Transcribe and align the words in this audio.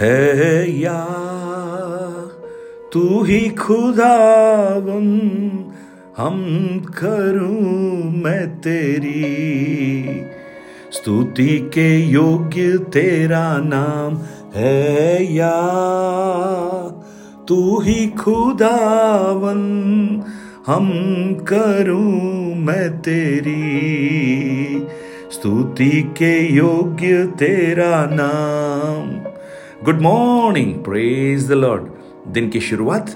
है 0.00 0.70
या? 0.80 1.06
तू 2.92 3.22
ही 3.22 3.48
खुदावन, 3.48 5.06
हम 6.16 6.44
करूँ 6.98 8.12
मैं 8.12 8.60
तेरी। 8.60 10.22
स्तुति 10.92 11.70
के 11.74 11.98
योग्य 11.98 12.78
तेरा 12.78 13.58
नाम 13.58 14.18
है 14.54 15.34
या? 15.34 15.60
तू 17.48 17.80
ही 17.80 18.06
खुदावन, 18.06 19.60
हम 20.66 20.90
करूँ 21.34 22.54
मैं 22.54 22.98
तेरी। 22.98 23.60
स्तुति 25.32 26.02
के 26.02 26.52
योग्य 26.54 27.26
तेरा 27.26 28.06
नाम 28.06 29.19
good 29.84 30.00
morning 30.00 30.74
praise 30.74 31.48
the 31.48 31.52
lord 31.52 31.82
दिन 32.32 32.48
की 32.50 32.60
शुरुआत 32.60 33.10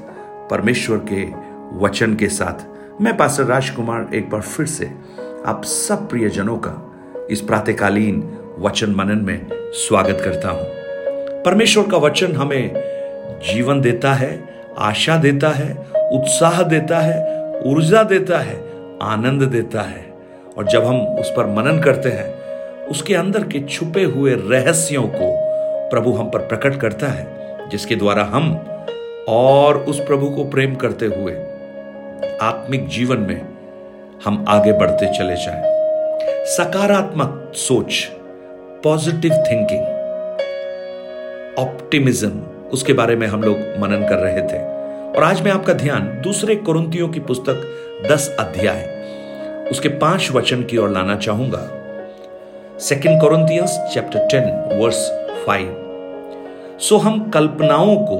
परमेश्वर 0.50 0.96
के 1.12 1.24
वचन 1.78 2.14
के 2.14 2.28
साथ। 2.28 2.64
मैं 3.02 3.16
पास्टर 3.16 3.44
राजकुमार 3.44 4.14
एक 4.14 4.30
बार 4.30 4.40
फिर 4.40 4.66
से 4.66 4.86
आप 5.46 5.62
सब 5.64 6.08
प्रियजनों 6.08 6.56
का 6.56 6.96
इस 7.30 7.40
प्रातकालीन 7.40 8.38
वचन 8.58 8.90
मनन 8.90 9.24
में 9.24 9.46
स्वागत 9.52 10.22
करता 10.24 10.50
हूँ। 10.50 10.64
परमेश्वर 11.42 11.90
का 11.90 11.96
वचन 11.96 12.32
हमें 12.32 12.74
जीवन 13.40 13.80
देता 13.80 14.14
है, 14.14 14.48
आशा 14.78 15.16
देता 15.16 15.48
है, 15.48 15.72
उत्साह 16.12 16.62
देता 16.62 16.98
है, 16.98 17.60
ऊर्जा 17.60 18.02
देता 18.02 18.38
है, 18.38 18.56
आनंद 19.02 19.42
देता 19.42 19.82
है। 19.82 20.14
और 20.58 20.66
जब 20.66 20.84
हम 20.84 20.96
उस 20.96 21.30
पर 21.30 21.46
मनन 21.46 21.80
करते 21.80 22.08
हैं, 22.08 22.34
उसके 22.86 23.14
अंदर 23.14 23.42
के 23.42 23.60
छुपे 23.60 24.04
हुए 24.04 24.34
रहस्यों 24.34 25.02
को 25.02 25.43
प्रभु 25.90 26.12
हम 26.12 26.30
पर 26.30 26.38
प्रकट 26.38 26.80
करता 26.80 27.06
है, 27.06 27.68
जिसके 27.68 27.96
द्वारा 27.96 28.24
हम 28.24 28.54
और 29.28 29.78
उस 29.78 30.00
प्रभु 30.00 30.28
को 30.30 30.44
प्रेम 30.44 30.74
करते 30.74 31.06
हुए 31.06 31.32
आत्मिक 32.42 32.88
जीवन 32.88 33.18
में 33.18 33.40
हम 34.24 34.44
आगे 34.48 34.72
बढ़ते 34.72 35.06
चले 35.06 35.34
जाए। 35.36 35.72
सकारात्मक 36.46 37.52
सोच 37.56 38.04
पॉजिटिव 38.84 39.32
थिंकिंग 39.32 39.92
ऑप्टिमिज्म 41.58 42.42
उसके 42.72 42.92
बारे 42.92 43.16
में 43.16 43.26
हम 43.26 43.42
लोग 43.42 43.58
मनन 43.80 44.06
कर 44.08 44.18
रहे 44.18 44.42
थे। 44.42 44.58
और 45.10 45.24
आज 45.24 45.42
मैं 45.42 45.52
आपका 45.52 45.72
ध्यान 45.72 46.20
दूसरे 46.24 46.56
कुरुंतियों 46.56 47.08
की 47.08 47.20
पुस्तक 47.20 47.62
दस 48.10 48.36
अध्याय, 48.40 48.82
उसके 49.70 49.88
पाँच 49.88 50.30
वचन 50.32 50.62
की 50.62 50.76
ओर 50.76 50.90
लाना 50.90 51.16
चाहूँगा। 51.16 51.68
Second 52.80 53.20
Corinthians 53.20 53.78
chapter 53.94 54.26
ten 54.26 54.78
verse 54.80 55.08
five 55.46 55.83
so 56.78 56.96
हम 56.96 57.30
कल्पनाओं 57.30 57.96
को 57.96 58.18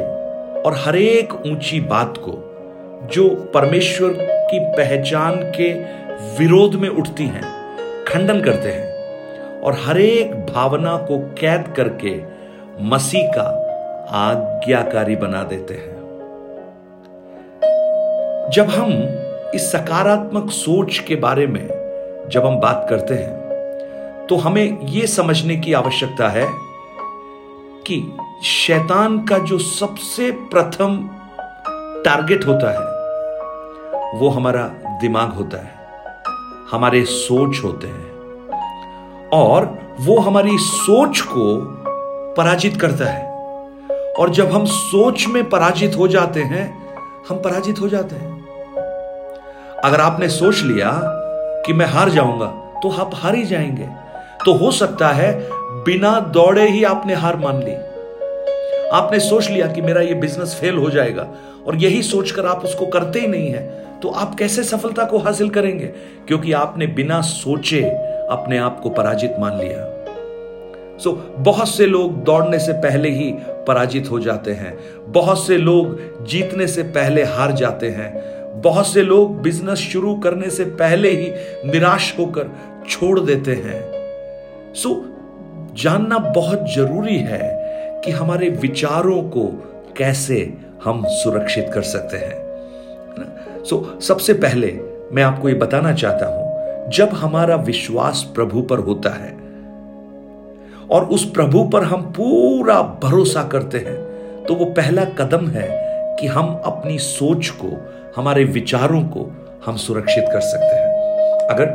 और 0.62 0.74
हरेक 0.78 1.34
ऊँची 1.34 1.80
बात 1.80 2.14
को, 2.16 2.32
जो 3.12 3.28
परमेश्वर 3.28 4.08
की 4.20 4.60
पहचान 4.60 5.36
के 5.36 5.72
विरोध 6.38 6.74
में 6.74 6.88
उठती 6.88 7.24
हैं, 7.24 7.42
खंडन 8.04 8.40
करते 8.40 8.68
हैं 8.68 9.60
और 9.60 9.72
हरेक 9.72 10.34
भावना 10.34 10.96
को 10.96 11.18
कैद 11.18 11.74
करके 11.76 12.22
मसीह 12.80 13.28
का 13.28 13.46
आज्ञाकारी 14.10 15.16
बना 15.16 15.42
देते 15.42 15.74
हैं। 15.74 15.94
जब 18.52 18.66
हम 18.70 18.92
इस 19.54 19.72
सकारात्मक 19.72 20.50
सोच 20.50 20.98
के 20.98 21.14
बारे 21.14 21.46
में 21.46 21.68
जब 22.32 22.46
हम 22.46 22.60
बात 22.60 22.86
करते 22.90 23.14
हैं 23.14 23.44
तो 24.26 24.36
हमें 24.36 24.78
यह 24.82 25.06
समझने 25.06 25.56
की 25.56 25.72
आवश्यकता 25.72 26.28
है 26.28 26.46
कि 27.86 28.12
शैतान 28.44 29.18
का 29.24 29.38
जो 29.38 29.58
सबसे 29.58 30.30
प्रथम 30.30 31.10
टारगेट 32.04 32.46
होता 32.46 32.70
है, 32.70 32.86
वो 34.20 34.28
हमारा 34.28 34.62
दिमाग 35.00 35.32
होता 35.32 35.56
है, 35.56 35.74
हमारे 36.70 37.04
सोच 37.04 37.64
होते 37.64 37.86
हैं, 37.86 38.10
और 39.32 39.78
वो 40.00 40.18
हमारी 40.18 40.58
सोच 40.58 41.20
को 41.20 41.56
पराजित 42.36 42.80
करता 42.80 43.04
है। 43.04 43.32
और 44.14 44.30
जब 44.30 44.52
हम 44.52 44.64
सोच 44.64 45.26
में 45.26 45.48
पराजित 45.50 45.96
हो 45.96 46.08
जाते 46.08 46.42
हैं, 46.42 46.96
हम 47.28 47.36
पराजित 47.36 47.80
हो 47.80 47.88
जाते 47.88 48.16
हैं। 48.16 48.46
अगर 49.84 50.00
आपने 50.00 50.28
सोच 50.28 50.62
लिया 50.62 51.00
कि 51.66 51.72
मैं 51.72 51.86
हार 51.86 52.08
जाऊँगा 52.08 52.46
तो 52.82 52.90
आप 52.90 53.10
हार 53.14 53.34
ही 53.34 53.44
जाएँगे। 53.44 53.88
तो 54.44 54.54
हो 54.54 54.70
सकता 54.70 55.08
है 55.08 55.48
बिना 55.52 56.20
दौड़े 56.20 56.68
ही 56.68 56.84
आपने 56.84 57.14
हार 57.14 57.36
मान 57.36 57.62
ली। 57.62 57.93
आपने 58.92 59.20
सोच 59.20 59.50
लिया 59.50 59.66
कि 59.66 59.82
मेरा 59.82 60.00
ये 60.00 60.14
बिज़नेस 60.14 60.54
फेल 60.54 60.76
हो 60.76 60.90
जाएगा 60.90 61.28
और 61.66 61.76
यही 61.76 62.02
सोचकर 62.02 62.46
आप 62.46 62.64
उसको 62.64 62.86
करते 62.86 63.20
ही 63.20 63.26
नहीं 63.26 63.48
है 63.48 63.84
तो 64.02 64.08
आप 64.08 64.34
कैसे 64.34 64.64
सफलता 64.64 65.04
को 65.04 65.18
हासिल 65.18 65.48
करेंगे? 65.48 65.86
क्योंकि 66.28 66.52
आपने 66.52 66.86
बिना 66.86 67.20
सोचे 67.20 67.82
अपने 68.30 68.58
आप 68.58 68.80
को 68.80 68.90
पराजित 68.90 69.34
मान 69.38 69.58
लिया। 69.58 69.90
सो 70.98 71.10
so, 71.10 71.18
बहुत 71.38 71.68
से 71.68 71.86
लोग 71.86 72.24
दौड़ने 72.24 72.58
से 72.58 72.72
पहले 72.72 73.10
ही 73.10 73.34
पराजित 73.40 74.10
हो 74.10 74.20
जाते 74.20 74.52
हैं। 74.52 74.78
बहुत 75.06 75.46
से 75.46 75.56
लोग 75.56 75.98
जीतने 76.24 76.66
से 76.66 76.82
पहले 76.82 77.24
हार 77.24 77.52
जाते 77.52 77.88
हैं। 77.88 78.34
बहुत 78.60 78.86
से 78.86 79.02
लोग 79.02 79.42
बिज़नेस 79.42 79.78
शुरू 79.78 80.14
करने 80.14 80.50
से 80.50 80.64
पहले 80.64 81.10
ही 81.10 81.30
निराश 81.70 82.14
होकर 82.18 82.50
छोड़ 82.90 83.20
देते 83.20 83.50
हैं। 83.50 83.82
सो 84.74 84.88
so, 84.88 84.96
जानना 85.82 86.18
बहुत 86.18 86.66
ज़रूरी 86.74 87.18
है 87.18 87.63
कि 88.04 88.10
हमारे 88.10 88.48
विचारों 88.48 89.22
को 89.22 89.62
कैसे 89.96 90.54
हम 90.84 91.04
सुरक्षित 91.06 91.70
कर 91.74 91.82
सकते 91.82 92.16
हैं 92.16 92.44
सो 93.64 93.96
so, 93.96 94.02
सबसे 94.02 94.32
पहले 94.32 94.80
मैं 95.12 95.22
आपको 95.22 95.48
ये 95.48 95.54
बताना 95.54 95.92
चाहता 95.92 96.26
हूँ 96.26 96.44
जब 96.90 97.08
हमारा 97.08 97.56
विश्वास 97.56 98.32
प्रभु 98.34 98.62
पर 98.62 98.78
होता 98.78 99.10
है 99.10 99.32
और 100.90 101.04
उस 101.04 101.30
प्रभु 101.30 101.64
पर 101.64 101.82
हम 101.82 102.02
पूरा 102.02 102.82
भरोसा 102.82 103.42
करते 103.42 103.78
हैं 103.78 104.14
तो 104.44 104.54
वो 104.54 104.64
पहला 104.64 105.04
कदम 105.04 105.46
है 105.46 105.68
कि 106.20 106.26
हम 106.26 106.62
अपनी 106.64 106.98
सोच 106.98 107.48
को 107.48 107.94
हमारे 108.16 108.44
विचारों 108.44 109.02
को 109.02 109.32
हम 109.66 109.76
सुरक्षित 109.76 110.24
कर 110.32 110.40
सकते 110.40 110.76
हैं। 110.76 110.88
अगर 111.48 111.66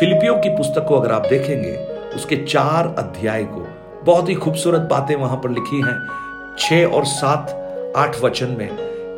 फिलिपियों 0.00 0.38
की 0.38 0.48
पुस्तक 0.48 0.86
को 0.88 0.94
अगर 0.94 1.12
आप 1.12 1.26
देखेंगे 1.26 1.76
उसके 2.14 2.36
चार 2.36 2.94
अध्याय 2.98 3.44
को 3.44 3.66
बहुत 4.04 4.28
ही 4.28 4.34
खूबसूरत 4.34 4.80
बातें 4.80 5.14
वहाँ 5.16 5.36
पर 5.36 5.50
लिखी 5.50 5.80
हैं। 5.80 6.54
छह 6.58 6.84
और 6.84 7.04
सात, 7.04 7.92
आठ 7.96 8.20
वचन 8.22 8.56
में, 8.58 8.68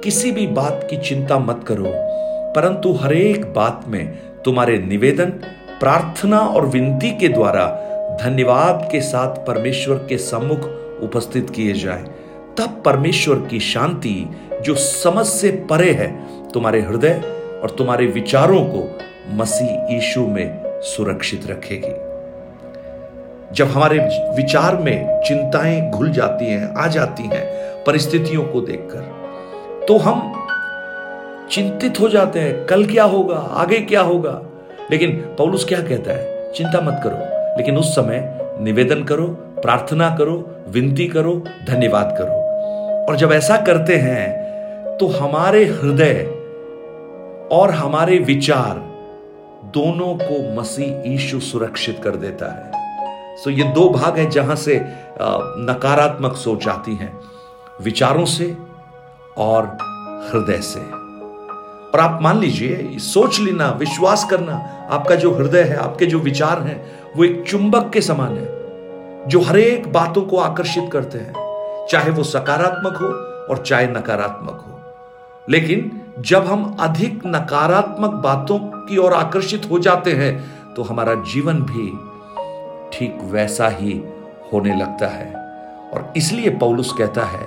किसी 0.00 0.32
भी 0.32 0.46
बात 0.46 0.86
की 0.90 0.96
चिंता 0.96 1.38
मत 1.38 1.64
करो, 1.66 1.92
परंतु 2.56 2.92
हरेक 2.92 3.52
बात 3.52 3.84
में 3.88 4.18
तुम्हारे 4.44 4.78
निवेदन, 4.78 5.30
प्रार्थना 5.80 6.38
और 6.38 6.66
विनती 6.66 7.10
के 7.10 7.28
द्वारा 7.28 7.66
धन्यवाद 8.22 8.88
के 8.92 9.00
साथ 9.00 9.36
परमेश्वर 9.46 9.96
के 9.96 10.18
सम्मुख 10.18 10.68
उपस्थित 11.02 11.50
किए 11.50 11.72
जाए। 11.72 12.04
तब 12.58 12.82
परमेश्वर 12.84 13.36
की 13.36 13.60
शांति, 13.60 14.30
जो 14.62 14.74
समझ 14.74 15.26
से 15.26 15.50
परे 15.70 15.92
है, 15.92 16.08
तुम्हारे 16.50 16.80
हृदय 16.80 17.20
और 17.62 17.70
तुम्हारे 17.70 18.06
विचारों 18.06 18.64
को 18.64 18.98
मसीह 19.32 19.94
यीशु 19.94 20.26
में 20.26 20.80
सुरक्षित 20.82 21.46
रखेगी। 21.46 22.05
जब 23.52 23.68
हमारे 23.68 23.98
विचार 24.36 24.76
में 24.76 25.20
चिंताएँ 25.20 25.90
घुल 25.90 26.10
जाती 26.10 26.46
हैं, 26.46 26.74
आ 26.74 26.86
जाती 26.86 27.22
हैं 27.22 27.44
परिस्थितियों 27.84 28.44
को 28.44 28.60
देखकर 28.60 29.84
तो 29.88 29.96
हम 29.98 30.32
चिंतित 31.50 32.00
हो 32.00 32.08
जाते 32.08 32.40
हैं, 32.40 32.64
कल 32.66 32.84
क्या 32.86 33.04
होगा, 33.04 33.36
आगे 33.36 33.78
क्या 33.80 34.00
होगा। 34.00 34.40
लेकिन 34.90 35.12
पौलुस 35.38 35.64
क्या 35.64 35.80
कहता 35.80 36.12
है? 36.12 36.52
चिंता 36.52 36.80
मत 36.80 37.00
करो, 37.04 37.56
लेकिन 37.56 37.76
उस 37.76 37.94
समय 37.94 38.38
निवेदन 38.60 39.02
करो, 39.04 39.26
प्रार्थना 39.62 40.08
करो, 40.10 40.34
विनती 40.68 41.06
करो, 41.06 41.34
धन्यवाद 41.68 42.16
करो। 42.18 42.44
और 43.08 43.16
जब 43.16 43.32
ऐसा 43.32 43.56
करते 43.56 43.96
हैं 43.96 44.96
तो 44.98 45.06
हमारे 45.08 45.64
हृदय 45.64 46.26
और 47.52 47.70
हमारे 47.70 48.18
विचार 48.18 48.82
दोनों 49.74 50.14
को 50.16 50.60
मसीह 50.60 51.12
ईशु 51.14 51.40
सुरक्षित 51.40 52.00
कर 52.04 52.16
देता 52.16 52.46
है। 52.46 52.75
सो 53.44 53.50
ये 53.50 53.64
दो 53.64 53.88
भाग 53.88 54.18
हैं 54.18 54.28
जहाँ 54.30 54.56
से 54.56 54.80
नकारात्मक 55.60 56.36
सोच 56.36 56.68
आती 56.68 56.94
है, 56.94 57.12
विचारों 57.82 58.24
से 58.24 58.56
और 59.38 59.66
हृदय 60.30 60.60
से। 60.62 60.80
और 60.80 62.00
आप 62.00 62.22
मान 62.22 62.38
लीजिए, 62.38 62.98
सोच 62.98 63.40
लेना, 63.40 63.70
विश्वास 63.70 64.26
करना, 64.30 64.54
आपका 64.90 65.14
जो 65.14 65.34
हृदय 65.34 65.62
है, 65.62 65.76
आपके 65.76 66.06
जो 66.06 66.18
विचार 66.18 66.62
हैं, 66.62 66.78
वो 67.16 67.24
एक 67.24 67.44
चुंबक 67.48 67.90
के 67.92 68.00
समान 68.00 68.36
है, 68.36 69.28
जो 69.28 69.40
हरेक 69.40 69.92
बातों 69.92 70.22
को 70.22 70.38
आकर्षित 70.38 70.88
करते 70.92 71.18
हैं, 71.18 71.86
चाहे 71.90 72.10
वो 72.10 72.22
सकारात्मक 72.22 72.96
हो 72.96 73.06
और 73.46 73.62
चाहे 73.66 73.86
नकारात्मक 73.86 74.64
हो। 74.66 74.72
लेकिन 75.50 75.90
जब 76.18 76.46
हम 76.46 76.76
अधिक 76.80 77.22
नकारात्मक 77.26 78.10
बातों 78.22 78.58
की 78.58 78.96
ओर 78.96 79.12
आकर्षित 79.12 79.68
हो 79.70 79.78
जाते 79.78 80.12
हैं 80.12 80.34
तो 80.74 80.82
हमारा 80.82 81.14
जीवन 81.32 81.60
भी 81.62 81.88
ठीक 82.96 83.18
वैसा 83.22 83.68
ही 83.68 84.02
होने 84.52 84.76
लगता 84.76 85.06
है। 85.06 85.34
और 85.90 86.12
इसलिए 86.16 86.50
पौलुस 86.50 86.92
कहता 86.92 87.24
है 87.24 87.46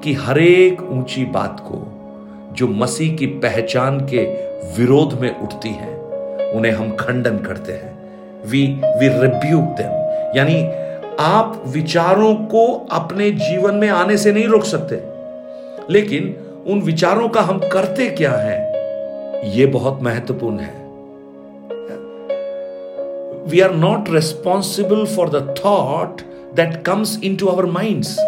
कि 0.00 0.14
हरेक 0.14 0.82
ऊँची 0.82 1.24
बात 1.24 1.60
को 1.60 1.98
जो 2.52 2.68
मसीह 2.68 3.16
की 3.16 3.26
पहचान 3.26 4.00
के 4.00 4.24
विरोध 4.78 5.20
में 5.20 5.40
उठती 5.40 5.68
है, 5.68 5.96
उन्हें 6.52 6.72
हम 6.72 6.96
खंडन 6.96 7.38
करते 7.38 7.72
हैं। 7.72 7.92
वी 8.46 8.66
वी 8.84 9.08
रिब्यूक 9.08 9.62
देम 9.62 10.02
यानी 10.36 10.64
आप 11.20 11.62
विचारों 11.66 12.34
को 12.34 12.88
अपने 12.92 13.30
जीवन 13.30 13.74
में 13.74 13.88
आने 13.88 14.16
से 14.16 14.32
नहीं 14.32 14.46
रोक 14.46 14.64
सकते। 14.64 15.02
लेकिन 15.92 16.36
उन 16.66 16.80
विचारों 16.80 17.28
का 17.28 17.40
हम 17.40 17.58
करते 17.58 18.08
क्या 18.10 18.32
है 18.32 18.58
यह 19.58 19.66
बहुत 19.66 20.02
महत्वपूर्ण 20.02 20.58
है। 20.58 20.81
Are 23.60 23.74
not 23.74 24.10
responsible 24.10 25.04
for 25.06 25.28
the 25.28 25.54
thought 25.64 26.20
that 26.54 26.82
comes 26.82 27.18
into 27.36 27.46
our 27.46 27.66
minds 27.66 28.18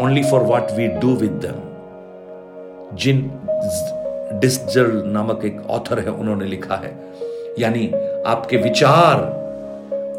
only 0.00 0.22
for 0.22 0.40
what 0.40 0.70
we 0.72 0.86
do 0.86 1.14
with 1.14 1.30
them 1.30 2.96
जिन 2.96 3.30
डिस्जल 4.40 5.02
नामक 5.06 5.44
एक 5.44 5.60
ऑथर 5.70 5.98
है, 5.98 6.10
उन्होंने 6.10 6.44
लिखा 6.44 6.74
है। 6.74 6.92
यानी 7.58 7.86
आपके 8.26 8.56
विचार 8.56 9.22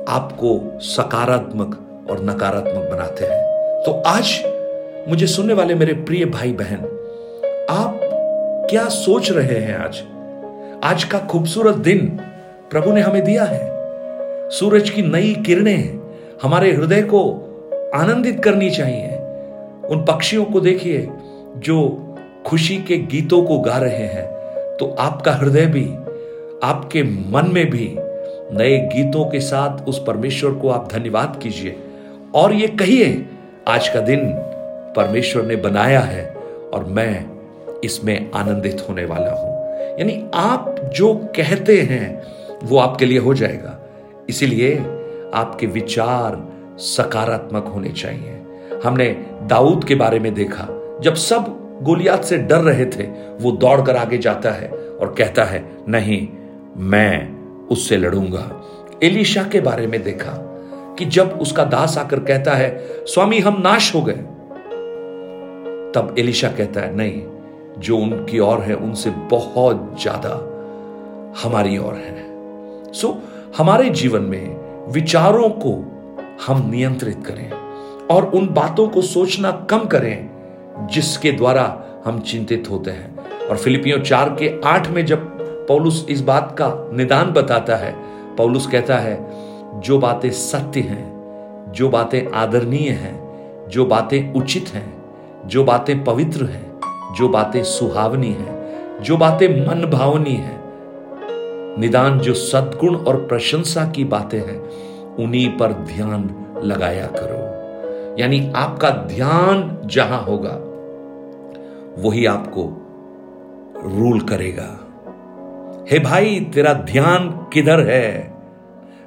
आपको 0.09 0.79
सकारात्मक 0.79 1.77
और 2.11 2.23
नकारात्मक 2.23 2.89
बनाते 2.91 3.25
हैं। 3.25 3.83
तो 3.83 3.91
आज 4.07 4.43
मुझे 5.09 5.27
सुनने 5.27 5.53
वाले 5.53 5.75
मेरे 5.75 5.93
प्रिय 5.93 6.25
भाई 6.25 6.51
बहन 6.51 6.85
आप 7.69 7.99
क्या 8.69 8.85
सोच 8.89 9.31
रहे 9.31 9.59
हैं 9.59 9.77
आज? 9.77 10.01
आज 10.83 11.03
का 11.03 11.19
खूबसूरत 11.19 11.75
दिन 11.75 12.19
प्रभु 12.71 12.91
ने 12.91 13.01
हमें 13.01 13.23
दिया 13.23 13.43
है। 13.43 13.73
सूरज 14.49 14.89
की 14.89 15.01
नई 15.01 15.33
किरणें 15.45 15.99
हमारे 16.41 16.71
हृदय 16.71 17.01
को 17.01 17.21
आनंदित 17.95 18.43
करनी 18.43 18.69
चाहिए। 18.69 19.15
उन 19.89 20.05
पक्षियों 20.05 20.45
को 20.45 20.59
देखिए 20.59 21.07
जो 21.57 21.77
खुशी 22.45 22.77
के 22.77 22.97
गीतों 22.97 23.43
को 23.43 23.59
गा 23.59 23.77
रहे 23.77 24.07
हैं। 24.07 24.25
तो 24.77 24.95
आपका 24.99 25.31
हृदय 25.31 25.65
भी, 25.65 25.85
आपके 26.63 27.03
मन 27.03 27.49
में 27.53 27.69
भी 27.69 27.95
नए 28.51 28.77
गीतों 28.95 29.25
के 29.25 29.39
साथ 29.39 29.87
उस 29.87 30.03
परमेश्वर 30.07 30.51
को 30.51 30.69
आप 30.69 30.89
धन्यवाद 30.91 31.39
कीजिए। 31.43 31.75
और 32.35 32.53
ये 32.53 32.67
कहिए, 32.67 33.25
आज 33.67 33.89
का 33.89 33.99
दिन 33.99 34.19
परमेश्वर 34.95 35.45
ने 35.45 35.55
बनाया 35.55 35.99
है 35.99 36.25
और 36.73 36.85
मैं 36.85 37.25
इसमें 37.83 38.31
आनंदित 38.31 38.85
होने 38.89 39.05
वाला 39.05 39.31
हूँ। 39.31 39.53
यानी 39.99 40.23
आप 40.33 40.91
जो 40.95 41.13
कहते 41.35 41.81
हैं 41.81 42.35
वो 42.65 42.77
आपके 42.77 43.05
लिए 43.05 43.19
हो 43.19 43.33
जाएगा। 43.33 43.79
इसीलिए 44.29 44.77
आपके 45.33 45.67
विचार 45.67 46.51
सकारात्मक 46.77 47.65
होने 47.65 47.89
चाहिए। 47.89 48.41
हमने 48.83 49.09
दाऊद 49.43 49.83
के 49.83 49.95
बारे 49.95 50.19
में 50.19 50.33
देखा। 50.33 50.67
जब 51.01 51.13
सब 51.13 51.59
गोलियात 51.83 52.23
से 52.23 52.37
डर 52.37 52.57
रहे 52.57 52.85
थे, 52.85 53.03
वो 53.41 53.51
दौड़कर 53.51 53.95
आगे 53.95 54.17
जाता 54.17 54.51
है 54.51 54.67
और 54.69 55.15
कहता 55.17 55.43
है, 55.43 55.77
नहीं, 55.89 56.27
मैं 56.77 57.35
उससे 57.67 57.97
लड़ूँगा। 57.97 58.61
एलिशा 59.03 59.43
के 59.43 59.59
बारे 59.59 59.87
में 59.87 60.03
देखा 60.03 60.31
कि 60.99 61.05
जब 61.05 61.39
उसका 61.41 61.63
दास 61.63 61.97
आकर 61.97 62.19
कहता 62.19 62.53
है, 62.53 62.87
स्वामी, 63.05 63.39
हम 63.39 63.61
नाश 63.61 63.95
हो 63.95 64.01
गए। 64.01 64.25
तब 65.91 66.15
एलिशा 66.19 66.47
कहता 66.47 66.81
है, 66.81 66.95
नहीं, 66.95 67.23
जो 67.79 67.97
उनकी 67.97 68.39
ओर 68.39 68.59
है, 68.59 68.75
उनसे 68.75 69.09
बहुत 69.09 69.95
ज़्यादा 70.01 70.29
हमारी 71.43 71.77
ओर 71.77 71.93
है। 71.93 72.34
सो 72.95 73.17
हमारे 73.57 73.89
जीवन 73.89 74.21
में 74.21 74.55
विचारों 74.91 75.49
को 75.49 75.71
हम 76.47 76.69
नियंत्रित 76.69 77.23
करें 77.27 77.51
और 78.07 78.25
उन 78.25 78.47
बातों 78.47 78.87
को 78.87 79.01
सोचना 79.01 79.51
कम 79.51 79.79
करें 79.79 80.29
जिसके 80.93 81.31
द्वारा 81.31 81.83
हम 82.05 82.19
चिंतित 82.19 82.67
होते 82.69 82.91
हैं। 82.91 83.17
और 83.47 83.57
फिलिपियों 83.57 83.99
चार 83.99 84.29
के 84.29 84.61
आठ 84.65 84.89
में 84.89 85.05
जब 85.05 85.17
पौलुस 85.67 86.05
इस 86.09 86.21
बात 86.21 86.55
का 86.61 86.89
निदान 86.93 87.31
बताता 87.31 87.75
है, 87.75 87.95
पौलुस 88.35 88.67
कहता 88.67 88.97
है, 88.97 89.33
जो 89.81 89.99
बातें 89.99 90.29
सत्य 90.29 90.79
हैं, 90.79 91.71
जो 91.71 91.89
बातें 91.89 92.31
आदरणीय 92.31 92.89
हैं, 92.89 93.15
जो 93.69 93.85
बातें 93.85 94.33
उचित 94.33 94.67
हैं, 94.67 95.03
जो 95.45 95.63
बातें 95.63 96.03
पवित्र 96.03 96.45
हैं, 96.45 96.79
जो 97.13 97.29
बातें 97.29 97.63
सुहावनी 97.63 98.31
हैं, 98.31 98.55
जो 99.01 99.17
बातें 99.17 99.67
मन 99.67 99.85
भावनी 99.85 100.33
हैं 100.33 100.64
निदान 101.79 102.19
जो 102.19 102.33
सद्गुण 102.33 102.95
और 102.95 103.25
प्रशंसा 103.25 103.91
की 103.91 104.03
बातें 104.03 104.39
हैं, 104.39 104.69
उन्हीं 105.15 105.57
पर 105.57 105.73
ध्यान 105.73 106.45
लगाया 106.63 107.07
करो। 107.07 107.55
यानी 108.21 108.53
आपका 108.55 108.89
ध्यान 108.89 109.81
जहाँ 109.85 110.21
होगा, 110.21 110.61
वही 112.01 112.25
आपको 112.25 112.81
रूल 113.85 114.19
करेगा। 114.19 114.79
हे 115.91 115.99
भाई, 115.99 116.51
तेरा 116.53 116.73
ध्यान 116.73 117.47
किधर 117.53 117.79
है? 117.79 118.33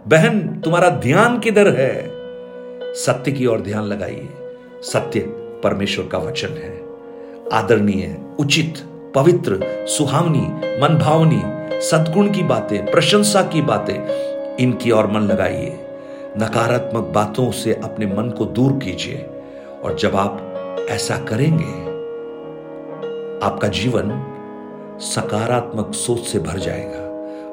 बहन, 0.08 0.60
तुम्हारा 0.64 0.90
ध्यान 0.90 1.38
किधर 1.38 1.68
है? 1.68 2.10
सत्य 2.94 3.32
की 3.32 3.46
ओर 3.46 3.60
ध्यान 3.60 3.84
लगाइए। 3.84 4.28
सत्य 4.82 5.20
परमेश्वर 5.64 6.06
का 6.06 6.18
वचन 6.18 6.48
है। 6.48 6.80
आदरणीय, 7.52 8.18
उचित, 8.40 8.74
पवित्र, 9.14 9.58
सुहावनी 9.86 10.46
मन 10.80 10.98
भावनी 11.02 11.42
सदगुण 11.80 12.30
की 12.30 12.42
बातें, 12.42 12.90
प्रशंसा 12.90 13.42
की 13.42 13.62
बातें, 13.62 14.08
इनकी 14.56 14.90
ओर 14.90 15.06
मन 15.06 15.20
लगाइए। 15.20 15.78
नकारात्मक 16.38 17.02
बातों 17.02 17.50
से 17.50 17.74
अपने 17.74 18.06
मन 18.06 18.34
को 18.38 18.44
दूर 18.44 18.72
कीजिए। 18.72 19.26
और 19.84 19.96
जब 19.98 20.16
आप 20.16 20.44
ऐसा 20.90 21.16
करेंगे, 21.16 21.88
आपका 23.46 23.68
जीवन 23.68 24.34
सकारात्मक 25.00 25.94
सोच 25.94 26.20
से 26.20 26.38
भर 26.38 26.58
जाएगा। 26.58 27.00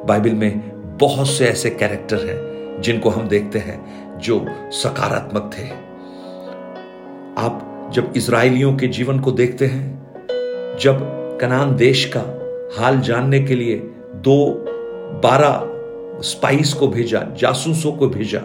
बाइबल 0.06 0.30
में 0.30 0.60
बहुत 0.98 1.28
से 1.28 1.46
ऐसे 1.46 1.70
कैरेक्टर 1.70 2.18
हैं, 2.18 2.82
जिनको 2.82 3.10
हम 3.10 3.28
देखते 3.28 3.60
हैं, 3.60 4.06
जो 4.20 4.46
सकारात्मक 4.72 5.52
थे। 5.58 5.70
आप 7.42 7.90
जब 7.94 8.14
इसराइलियों 8.16 8.78
के 8.78 8.88
जीवन 8.88 9.20
को 9.20 9.32
देखते 9.32 9.66
हैं, 9.66 10.12
जब 10.82 10.98
कनान 11.42 11.76
देश 11.76 12.14
का 12.18 12.22
हाल 12.82 13.00
जानने 13.00 13.40
के 13.40 13.56
लिए 13.56 13.92
दो 14.22 14.38
बारह 15.24 16.22
स्पाइस 16.24 16.74
को 16.74 16.88
भेजा, 16.88 17.20
जासूसों 17.38 17.92
को 17.92 18.08
भेजा। 18.08 18.40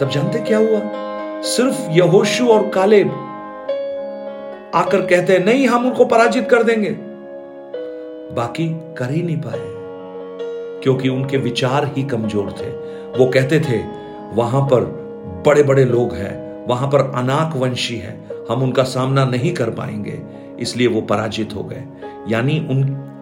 तब 0.00 0.10
जानते 0.10 0.38
क्या 0.40 0.58
हुआ? 0.58 0.80
सिर्फ़ 1.44 1.90
यहोशु 1.90 2.48
और 2.48 2.68
कालेब 2.68 3.10
आकर 4.74 5.00
कहते 5.00 5.32
हैं 5.32 5.44
नहीं, 5.44 5.66
हम 5.66 5.86
उनको 5.86 6.04
पराजित 6.04 6.48
कर 6.48 6.62
देंगे। 6.62 6.90
बाकी 8.34 8.68
कर 8.98 9.10
ही 9.10 9.22
नहीं 9.22 9.36
पाए, 9.36 9.58
क्योंकि 10.82 11.08
उनके 11.08 11.36
विचार 11.36 11.90
ही 11.96 12.02
कमज़ोर 12.02 12.52
थे। 12.52 12.70
वो 13.18 13.26
कहते 13.26 13.60
थे, 13.60 13.78
वहाँ 14.34 14.62
पर 14.62 14.84
बड़े 15.46 15.62
बड़े 15.62 15.84
लोग 15.84 16.14
हैं, 16.14 16.66
वहाँ 16.66 16.88
पर 16.88 17.00
अनाक 17.14 17.56
वंशी 17.56 17.96
है, 17.96 18.18
हम 18.50 18.62
उनका 18.62 18.82
सामना 18.84 19.24
नहीं 19.24 19.52
कर 19.54 19.70
पाएँगे, 19.70 20.18
इसलिए 20.60 20.86
वो 20.86 21.00
पराजित 21.02 21.54
हो 21.54 21.62
गए। 21.62 21.84
यानी 22.28 22.58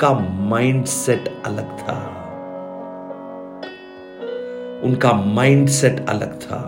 उनका 0.00 0.18
माइंड 0.30 0.84
सेट 0.84 1.42
अलग 1.44 1.78
था। 1.78 1.96
उनका 4.84 5.12
माइंड 5.12 5.68
सेट 5.68 6.08
अलग 6.08 6.40
था। 6.40 6.60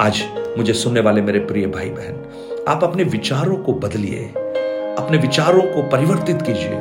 आज 0.00 0.24
मुझे 0.58 0.72
सुनने 0.72 1.00
वाले 1.00 1.22
मेरे 1.22 1.38
प्रिय 1.38 1.66
भाई 1.66 1.90
बहन 1.90 2.24
आप 2.68 2.84
अपने 2.84 3.04
विचारों 3.04 3.56
को 3.56 3.72
बदलिए, 3.72 4.24
अपने 4.98 5.18
विचारों 5.18 5.62
को 5.62 5.82
परिवर्तित 5.88 6.42
कीजिए। 6.42 6.78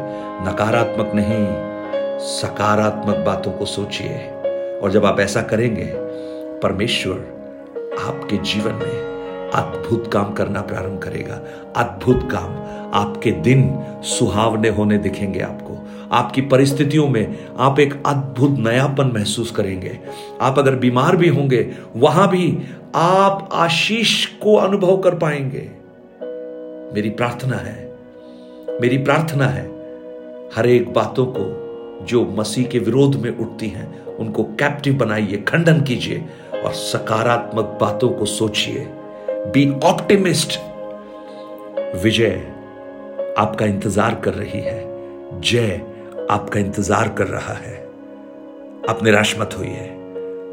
नकारात्मक 0.49 1.11
नहीं, 1.15 1.47
सकारात्मक 2.19 3.15
बातों 3.15 3.51
को 3.51 3.65
सोचिए। 3.65 4.17
और 4.83 4.91
जब 4.91 5.05
आप 5.05 5.19
ऐसा 5.19 5.41
करेंगे, 5.41 5.89
परमेश्वर 6.59 7.17
आपके 8.07 8.37
जीवन 8.37 8.73
में 8.73 9.00
अद्भुत 9.55 10.11
काम 10.13 10.33
करना 10.33 10.61
प्रारंभ 10.61 10.99
करेगा। 10.99 11.35
अद्भुत 11.77 12.29
काम। 12.31 12.71
आपके 12.93 13.31
दिन 13.31 13.79
सुहावने 14.03 14.69
होने 14.69 14.97
दिखेंगे 14.97 15.39
आपको। 15.39 15.77
आपकी 16.11 16.41
परिस्थितियों 16.41 17.07
में 17.07 17.45
आप 17.57 17.79
एक 17.79 18.03
अद्भुत 18.05 18.51
नयापन 18.51 19.11
महसूस 19.13 19.51
करेंगे। 19.51 19.99
आप 20.41 20.59
अगर 20.59 20.75
बीमार 20.75 21.15
भी 21.15 21.27
होंगे, 21.27 21.71
वहाँ 21.95 22.29
भी 22.29 22.57
आप 22.95 23.49
आशीष 23.53 24.25
को 24.25 24.55
अनुभव 24.55 24.97
कर 24.97 25.15
पाएँगे। 25.15 25.71
मेरी 26.95 27.09
प्रार्थना 27.09 27.57
है, 27.57 27.93
मेरी 28.81 28.97
प्रार्थना 28.97 29.45
है, 29.45 29.65
हर 30.55 30.67
एक 30.67 30.93
बातों 30.93 31.25
को 31.25 31.61
जो 32.05 32.25
मसीह 32.25 32.65
के 32.65 32.79
विरोध 32.79 33.15
में 33.15 33.37
उठती 33.37 33.67
हैं, 33.67 34.05
उनको 34.05 34.43
कैप्टिव 34.43 34.97
बनाइए, 34.97 35.37
खंडन 35.37 35.81
कीजिए 35.81 36.25
और 36.65 36.71
सकारात्मक 36.71 37.77
बातों 37.81 38.09
को 38.09 38.25
सोचिए। 38.25 38.87
बी 39.41 39.69
ऑप्टिमिस्ट 39.83 40.57
विजय 42.03 42.33
आपका 43.37 43.65
इंतज़ार 43.65 44.15
कर 44.15 44.33
रही 44.33 44.59
है। 44.59 45.41
जय 45.41 45.81
आपका 46.31 46.59
इंतज़ार 46.59 47.09
कर 47.09 47.27
रहा 47.27 47.53
है। 47.53 47.75
आप 48.89 48.99
निराश 49.03 49.35
मत 49.39 49.55
होइए। 49.57 49.87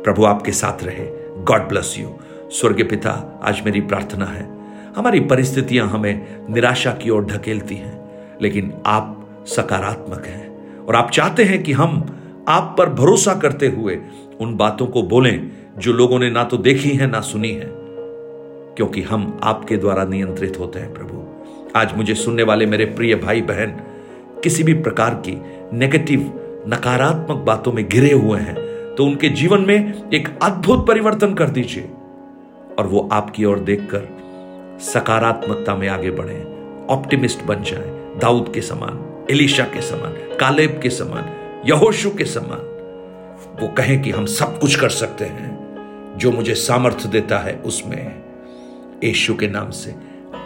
प्रभु 0.04 0.24
आपके 0.24 0.52
साथ 0.52 0.84
रहे। 0.84 1.06
गॉड 1.44 1.68
ब्लस 1.68 1.94
यू 1.98 2.14
स्वर्ग 2.50 2.82
पिता, 2.90 3.40
आज 3.42 3.62
मेरी 3.64 3.80
प्रार्थना 3.80 4.26
है। 4.26 4.48
हमारी 4.96 5.20
परिस्थितियाँ 5.20 5.88
हमें 5.88 6.46
निराशा 6.50 6.92
की 6.92 7.10
ओर 7.10 7.24
ढकेलती 7.24 7.74
हैं, 7.74 8.38
लेकिन 8.42 8.72
आप 8.86 9.44
सकारात्मक 9.48 10.26
हैं। 10.26 10.86
और 10.86 10.96
आप 10.96 11.10
चाहते 11.10 11.44
हैं 11.44 11.62
कि 11.62 11.72
हम 11.72 12.04
आप 12.48 12.74
पर 12.78 12.88
भरोसा 12.94 13.34
करते 13.34 13.68
हुए 13.68 14.00
उन 14.40 14.56
बातों 14.56 14.86
को 14.86 15.02
बोलें 15.02 15.50
जो 15.78 15.92
लोगों 15.92 16.18
ने 16.18 16.30
ना 16.30 16.44
तो 16.44 16.56
देखी 16.56 16.90
है, 16.90 17.06
ना 17.06 17.20
सुनी 17.20 17.52
है। 17.52 17.77
क्योंकि 18.78 19.02
हम 19.02 19.40
आपके 19.42 19.76
द्वारा 19.76 20.04
नियंत्रित 20.04 20.58
होते 20.58 20.78
हैं, 20.78 20.92
प्रभु। 20.94 21.24
आज 21.76 21.96
मुझे 21.96 22.14
सुनने 22.14 22.42
वाले 22.42 22.66
मेरे 22.66 22.84
प्रिय 22.84 23.14
भाई 23.14 23.40
बहन 23.42 23.70
किसी 24.42 24.62
भी 24.62 24.74
प्रकार 24.74 25.14
की 25.26 25.32
नेगेटिव 25.72 26.20
नकारात्मक 26.68 27.36
बातों 27.36 27.72
में 27.72 27.88
घिरे 27.88 28.12
हुए 28.12 28.38
हैं 28.40 28.54
तो 28.94 29.04
उनके 29.04 29.28
जीवन 29.28 29.60
में 29.60 30.10
एक 30.10 30.28
अद्भुत 30.42 30.86
परिवर्तन 30.86 31.34
कर 31.34 31.48
दीजिए। 31.48 31.88
और 32.78 32.86
वो 32.86 33.08
आपकी 33.12 33.44
ओर 33.44 33.58
देखकर 33.58 34.78
सकारात्मकता 34.82 35.74
में 35.74 35.88
आगे 35.88 36.10
बढ़े 36.10 36.38
ऑप्टिमिस्ट 36.90 37.44
बन 37.44 37.62
जाए, 37.62 38.18
दाऊद 38.20 38.52
के 38.54 38.60
समान, 38.60 39.26
एलिशा 39.30 39.64
के 39.64 39.80
समान, 39.80 40.12
कालेब 40.40 40.80
के 40.82 40.90
समान, 40.90 41.30
यहोशु 41.66 42.10
के 42.10 42.24
समान। 42.24 42.64
वो 43.60 43.68
कहें 43.68 44.00
कि 44.02 44.10
हम 44.10 44.26
सब 44.26 44.58
कुछ 44.58 44.80
कर 44.80 44.88
सकते 44.88 45.24
हैं, 45.24 46.16
जो 46.18 46.32
मुझे 46.32 46.54
सामर्थ्य 46.54 47.08
देता 47.08 47.38
है, 47.38 47.54
उसमें 47.66 48.27
यीशु 49.04 49.34
के 49.34 49.48
नाम 49.48 49.70
से। 49.70 49.94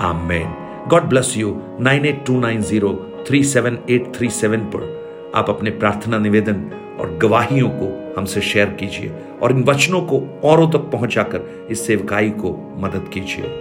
आमेन। 0.00 0.54
God 0.88 1.02
bless 1.02 1.36
you 1.36 1.60
nine 1.80 2.06
eight 2.06 2.24
two 2.26 2.38
nine 2.40 2.62
zero 2.62 2.90
three 3.28 3.44
seven 3.44 3.78
eight 3.90 4.12
three 4.16 4.28
seven 4.30 4.58
पर 4.58 4.82
आप 5.34 5.50
अपने 5.50 5.70
प्रार्थना 5.70 6.18
निवेदन 6.18 6.64
और 7.00 7.18
गवाहियों 7.22 7.68
को 7.68 8.14
हमसे 8.16 8.40
शेयर 8.40 8.66
कीजिए 8.70 9.12
और 9.42 9.52
इन 9.52 9.62
वचनों 9.64 10.00
को 10.00 10.40
औरों 10.44 10.70
तक 10.70 10.78
पहुंचाकर 10.78 11.68
इस 11.70 11.86
सेवकाई 11.86 12.30
को 12.30 12.52
मदद 12.78 13.10
कीजिए। 13.14 13.50